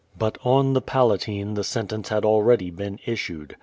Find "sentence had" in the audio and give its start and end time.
1.63-2.25